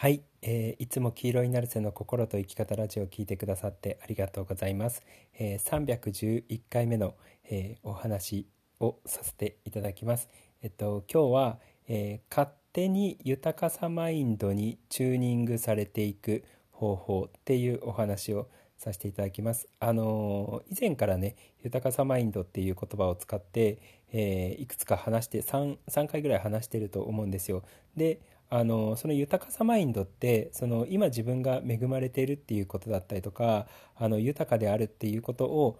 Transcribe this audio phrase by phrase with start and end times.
[0.00, 5.02] はい、えー、いつも黄色いナルセの心と生き方ラジオを聞いてくださってありがとうございます。
[5.36, 7.14] えー、311回目の、
[7.50, 8.46] えー、お話
[8.78, 10.28] をさせていただきます。
[10.62, 11.58] えっと今日は、
[11.88, 19.66] えー、勝手に豊かさマインドにチューニングされていく方法っていうお話をさせていただきます。
[19.80, 23.80] あの以前からね豊かさマインドっていう言葉を使って、
[24.12, 27.64] えいくつか話して 3, 3回ぐらい話してると思うんですよ。
[27.96, 35.78] であのその豊かさマインドってその今自分が恵まれているっていうことだったりとかあの豊かであるっていうことを、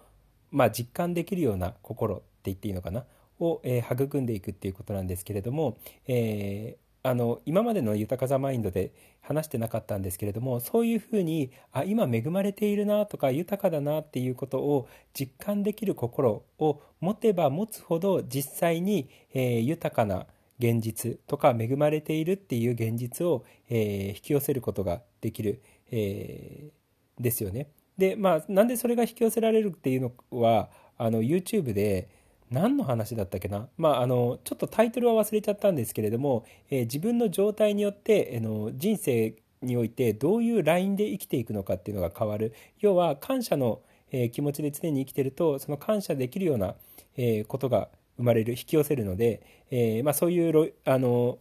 [0.51, 3.05] まあ、実感できるような心って言っていいのかな？
[3.39, 20.25] を、えー、育んでいくっていうことなんですけれども、えー、あの今までの豊かさマインドで話してなかったんですけれどもそういうふうにあ今恵まれているなとか豊かだなっていうことを実感できる心を持てば持つほど実際に、えー、豊かな
[20.59, 27.67] 現実とか恵まれているっていう現実を、えー、引き寄せることができる、えー、ですよね。
[27.97, 32.09] でまあなんでそれが引き寄せられるっていうのはあの YouTube で
[32.49, 46.75] 何の話だったっけな、まあ、あのちょっとタイトルは忘れちゃったんですけれども、えー、自分の状態によって、えー、の人生においてどういうラインで生きていくのかっていうのが変わる要は感謝の、えー、気持ちで常に生きてるとその感謝できるような、
[47.17, 51.39] えー、ことが生まれる引き寄せるので、えー、まあ、そういうあの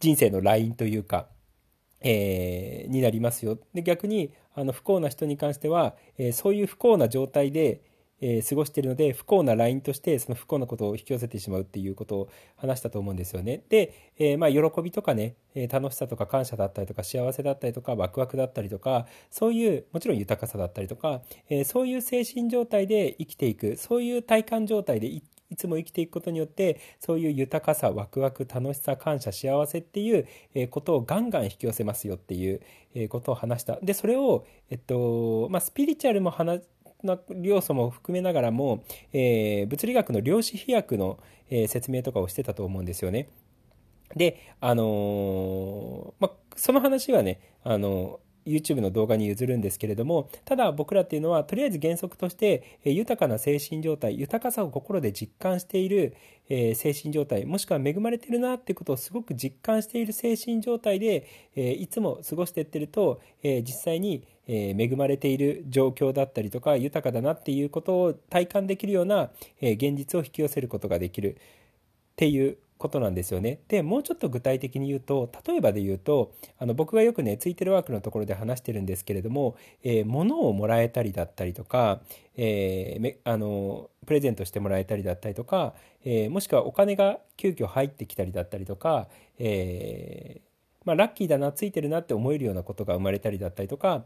[0.00, 1.28] 人生のラインというか、
[2.00, 7.82] えー、になりますよで逆にあの不幸な人に関しては、えー、そういう不幸な状態で、
[8.20, 13.62] え、過ごしているので不幸なラインとしてその不幸なことを引き寄せてしまうっていうことを話したと思うんですよね。
[13.68, 15.36] で、えー、まあ喜びとかね、
[15.70, 25.06] 楽しさとか感謝だったりとか幸せだったりとかワクワクだったりとかそういうもちろん豊かさだったりとか、えそういう精神状態で生きていくそういう体感状態で
[25.50, 36.62] いつも生きていくことによってそういう豊かさワクワク楽しさ感謝幸せっていうことをガンガン引き寄せますよっていうことを話したでそれを、えっとまあ、スピリチュアルも話
[37.02, 41.18] な要素も含めながらも、えー、物理学の量子飛躍の、
[41.50, 43.28] えー、説明とかをしてたと思うんですよね。
[44.16, 56.14] で、あのー、まあ、その話はね、あの YouTube の動画に譲るんですけれどもただ僕らっていうのはとりあえず原則として豊かな精神状態豊かさを心で実感している
[56.48, 69.30] 精神状態もしくは恵まれてるなってことをすごく実感している精神状態でいつも過ごしていってると実際に恵まれている状況だったりとか豊かだなっていうことを体感できるような
[69.60, 71.38] 現実を引き寄せることができるっ
[72.16, 73.60] ていうことなんですよね。
[73.68, 82.00] でもうちょっと具体的に言うと例えばで言うとあの僕がよくねついてるワークのところで話してるんですけれども、えー、物をもらえたりだったりとか、
[82.36, 85.74] えー、あのプレゼントしてもらえたりだったりとか、
[86.04, 89.08] えー、もしくはお金が急遽入ってきたりだったりとか、
[89.38, 90.40] え
[90.84, 94.04] まあ、ラッキーだなついてるなって思えるようなことが生まれたりだったりとか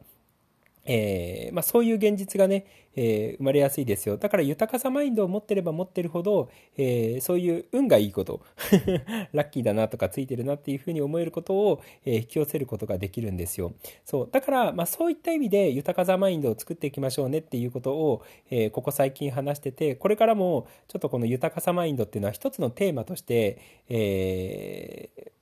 [0.85, 4.17] えー、まあ、そういう現実がね、えー、生まれやすいですよ。
[4.17, 8.43] だから豊かさマインドを持ってれば持ってるほど、えー、そういう運がいいこと
[9.33, 13.73] ラッキーだなとかついてるなっていうふうに思えることを、え引き寄せることができるんですよ。
[14.05, 14.29] そう。
[14.31, 25.33] だから、まあ、そういった意味で豊かさマインドを作っていきましょうねっていうことを、えここ最近話しててこれからもちょっとこの豊かさマインドっていうのは一つのテーマとして、え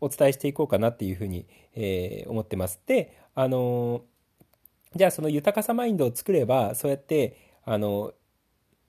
[0.00, 2.80] お伝えしていこうかなっていうふうに、え思ってます。
[2.86, 4.17] であのー
[4.94, 8.12] じゃあその豊かさマインドを作ればそうやってあの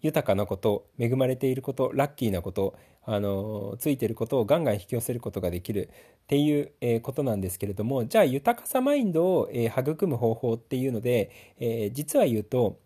[0.01, 5.89] 豊かなこと恵まれていることラッキーなことあのついてることをガンガン引き寄せることができる
[6.23, 12.79] っていう、えことなんですけれどもじゃあ豊かさマインドを、え育む方法っていうので、え実は言うと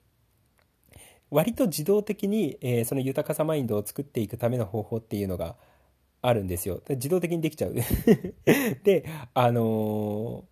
[1.30, 5.58] 割と自動的に、えその豊かさマインドを作っていくための方法っていうのが
[6.22, 6.82] あるんですよ。
[6.90, 7.76] 自動的にできちゃう。
[8.84, 10.46] であの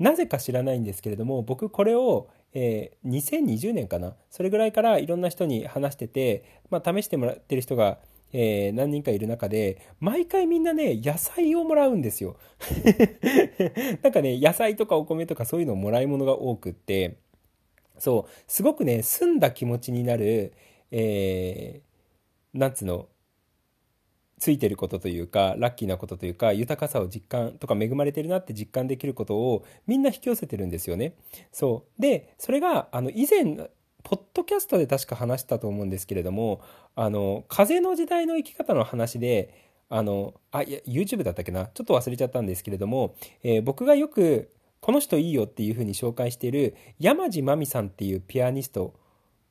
[0.00, 7.98] なぜか知らないんですけれども僕これを、えー、2020年かなそれぐらいからいろんな人に話してて、まあ、試してもらってる人が、
[8.32, 12.36] えー、何人かいる中で毎回みんなね野菜をもらうんですよ。
[14.02, 17.18] なんかね野菜とかお米とかそういうのをもらい物が多くって
[17.98, 20.52] そうすごくね澄んだ気持ちになる
[20.90, 23.08] えー、なんつうの
[24.40, 31.14] ついてることというかラッキーなことというか豊かさを実感とか恵まれてるなって実感できることをみんな引き寄せてるんですよね。
[31.52, 33.68] そうでそれがあの以前
[34.02, 36.62] ポッドキャストで確か話したと思うんですけれども
[36.96, 39.54] あの風の時代の生き方の話で
[39.90, 41.66] あのあいや YouTube だったっけな？
[41.66, 44.50] ちょっと忘れちゃったんですけれども、えー、僕がよく
[44.80, 48.94] この人いいよっていうふうに紹介している山地真美さんっていうピアニスト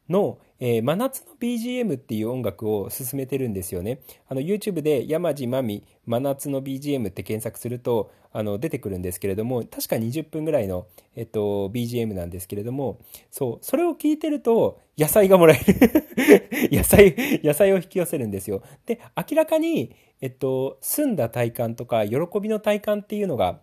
[0.10, 4.02] の、えー、真夏の BGM っていう音楽を進めてるんですよね。
[4.28, 13.00] あの YouTube で山地真美真夏の BGM って検索するとあの出てくるんですけれども確か20分ぐらいの、えっと、BGM なんですけれども
[13.32, 18.62] そうそれを聞いてると野菜がもらえる 野菜野菜を引き寄せるんですよ。
[18.86, 23.62] で明らかに、えっと、澄んだ体感とか喜びの体感っていうのが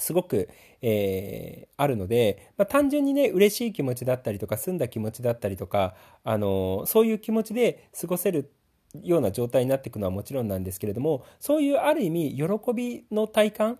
[0.00, 0.48] すごく、
[0.82, 5.94] えー、あるので、まあ、単純にね嬉しい気持ちだったりとか澄んだ気持ちだったりとか、
[6.24, 8.52] あのそういう気持ちで過ごせる
[9.02, 13.78] ような状態になっていくのはもちろんなんですけれどもそういうある意味喜びの体感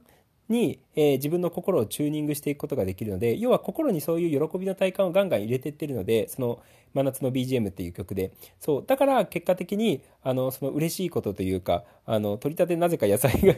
[0.53, 6.61] に、えー、自分の心をチューニングしていくことができるので要は心にそういう喜びの体感をガンガン入れていってるのでその
[6.93, 8.33] 「真夏の BGM」っていう曲で。
[8.59, 13.55] そうだから結果的にあのその嬉しいことというかあの取り立てなぜか野菜が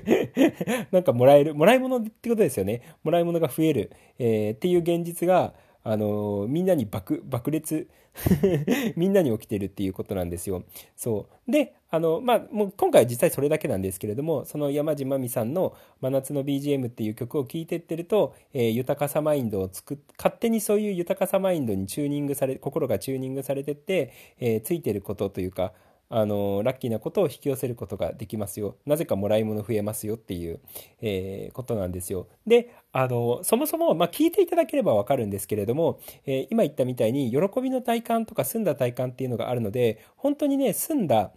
[0.93, 2.83] なんかもらえるもらい物ってことですよね。
[3.03, 7.89] もらい物が増える、えー、っていう現実があのみんなに爆爆裂
[8.97, 10.65] みんなに起きてるっていうことなんですよ。
[10.97, 25.73] そうであの、まあ、もう今回は実際それだけなんですけれどもその山地真美さんの「真夏の BGM」っていう曲を聴いてってると、えー、豊かさマインドを作っ勝手にそういう豊かさマインドにチューニングされ心がチューニングされてって、えー、ついてることというか
[26.15, 28.77] あのラッキーなことを引き寄せることができますよ。
[28.85, 30.61] なぜかもらい物増えますよっていう、
[31.01, 32.29] えー、ことなんですよ。
[32.47, 41.33] であのそもそも、まあ、聞いていただければ分かるんですけれども、えー、今言ったみたいに喜びの体感とか澄んだ体感っていうのがあるので本当にね澄んだ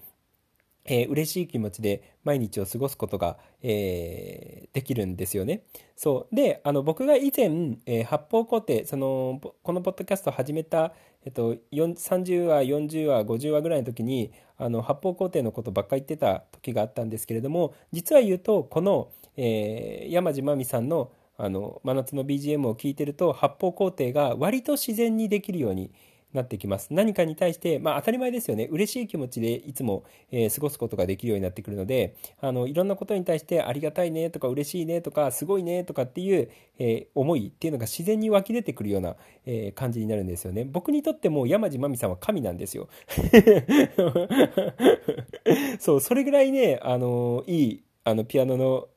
[0.86, 5.64] えー、嬉しい気持ちで毎日を過ごすことが、えー、できるんですよね。
[5.96, 10.94] そうであの僕が以前、えー、発泡工程そのこのポッドキャストを始めた、
[11.26, 25.92] えっと、30話40話50話ぐらいの時にあの発泡工程のことばっかり言ってた時があったんですけれども実は言うとこの、えー、山地真美さんのあの真夏の BGM を聞いてると発泡工程が割と自然にできるように
[26.36, 26.88] なってきます。
[26.92, 28.68] 何かに対して、まあ当たり前ですよね。
[28.72, 39.16] 嬉しい気持ちでいつも、えー、過ごすことができるようになってくるので、あの、いろんなことに対してありがたいねとか嬉しいねとかすごいねとかっていう、えー、思いっていうのが自然に湧き出てくるような、
[39.46, 40.66] えー、感じになるんですよね。
[40.66, 42.88] 僕にとっても山地真美さんは神なんですよ。
[45.80, 48.88] そう、それぐらいね、あのいい、あの、ピアノの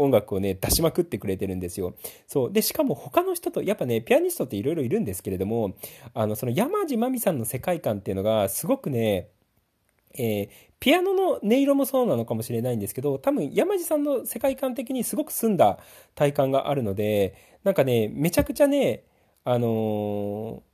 [0.00, 1.94] 音楽をね、出しまくってくれてるんですよ。
[2.26, 2.52] そう。
[2.52, 5.74] で、しかも他の人と、やっぱね、ピアニストっていろいろいるんですけれども、
[6.14, 9.28] あの、その山地真美さんの世界観っていうのが、すごくね、
[10.14, 10.48] えー、
[10.80, 15.78] ピアノの音色もそうなのかもしれないんですけど、多分山地さんの世界観的にすごく澄んだ
[16.14, 19.04] 体感があるので、なんかね、めちゃくちゃね、
[19.44, 20.70] あのー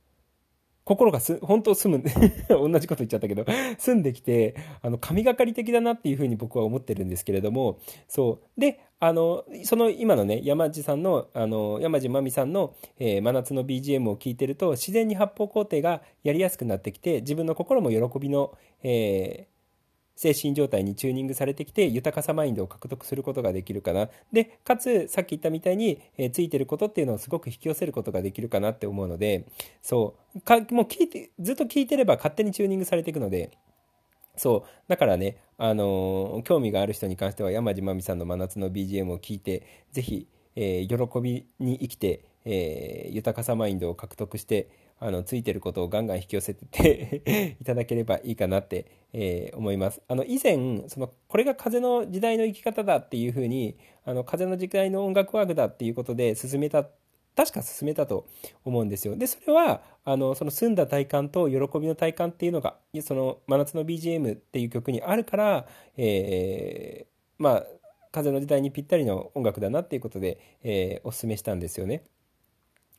[0.87, 2.03] 心がす、本当住む、
[2.47, 3.45] 同じこと言っちゃったけど、
[3.77, 8.59] 住んできて、あの、神がかり的だなっていうふうに僕は思ってるんですけれども、そう。
[8.59, 19.57] で、あの、その今のね、山地さんの、あの、山地真美さんの、えー、真夏の BGM を聞いてると、自然に発泡工程がやりやすくなってきて、自分の心も喜びの、えー
[20.17, 24.09] 精神状態にチューニングされてきて豊かさマインドを獲得することができるかな。
[24.33, 29.45] でかつさっき言ったみたいに、えー、ついてることっていうのをすごく引き寄せることができるかなって思うので
[29.83, 33.51] そうかもう聞いてずっと聞いてれば勝手にチューニングされていくので
[34.37, 44.69] そうだからね、あのー、興味がある人に関しては山地真美さんの真夏の BGM を聞いて是非、えー、喜びに生きて、えー、豊かさマインドを獲得して
[44.99, 50.01] あのついてることをガンガン引き寄せてて いただければいいかなって、えー、思います。
[50.07, 56.87] あの以前そのこれが風の時代の生き方だっていうふうにあの風の時代の音楽ワークだっていうことで進めた
[57.37, 58.25] 確か進めたと
[58.65, 59.15] 思うんですよ。
[59.15, 67.07] でそれはあのその澄んだ体感と喜びの体感っていうのがその真夏の BGM っていう曲にあるから、えー、
[67.37, 67.63] まあ
[68.11, 72.01] 風の時代にぴったりの音楽だなっていうことで、えー、おすすめしたんですよね。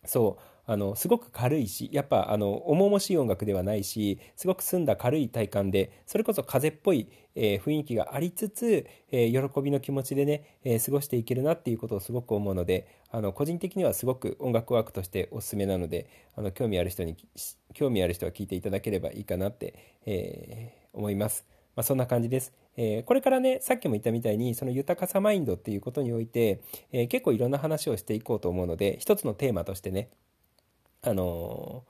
[0.05, 16.07] そうあのすごく軽いしやっぱあの重々しい音楽ではないしすごく澄んだ軽い体感でそれこそ風っぽい、えー、雰囲気がありつつ、えー、喜びの気持ちでね、えー、過ごしていけるなっていうことをすごく思うのであの個人的にはすごく音楽ワークとしておすすめなので
[16.37, 17.17] あの興味ある人に
[17.73, 21.47] 興味ある人は聞いていただければいいかなって、え思います。
[21.77, 22.53] まあ、そんな感じです。
[22.77, 26.61] えー、これからね、さっきも言ったみたいに、その豊かさマインドっていうことにおいて、
[26.91, 30.11] えー、結構いろんな話をしていこうと思うので、一つのテーマとしてね、
[31.03, 31.85] あの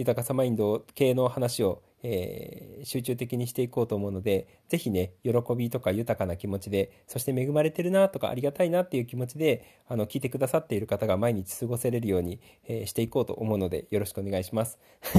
[0.00, 14.78] 豊かさマインド系の話を、えー、集中的にしていこうと思うので是非ね喜びとか豊かな気持ちでそして恵まれてるなとかありがたいなっていう気持ちであの聞いてくださっている方が毎日過ごせれるように、えー、していこうと思うのでよろしくお願いします。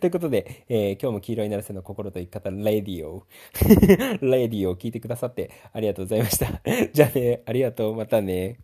[0.00, 3.26] ということで、えー、今日も黄色いならせの心と生き方レディオ
[4.20, 6.62] レディオを聞いてくださってありがとうございました。
[6.92, 8.58] じゃあねありがとうまたね。